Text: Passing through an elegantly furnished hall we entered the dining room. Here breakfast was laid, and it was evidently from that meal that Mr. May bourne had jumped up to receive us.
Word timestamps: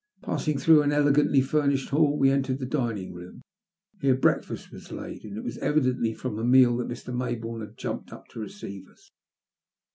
Passing 0.23 0.57
through 0.57 0.81
an 0.81 0.91
elegantly 0.91 1.41
furnished 1.41 1.89
hall 1.89 2.17
we 2.17 2.31
entered 2.31 2.57
the 2.57 2.65
dining 2.65 3.13
room. 3.13 3.43
Here 3.99 4.15
breakfast 4.15 4.71
was 4.71 4.91
laid, 4.91 5.23
and 5.23 5.37
it 5.37 5.43
was 5.43 5.59
evidently 5.59 6.15
from 6.15 6.37
that 6.37 6.43
meal 6.45 6.75
that 6.77 6.87
Mr. 6.89 7.15
May 7.15 7.35
bourne 7.35 7.61
had 7.61 7.77
jumped 7.77 8.11
up 8.11 8.27
to 8.29 8.39
receive 8.39 8.87
us. 8.87 9.11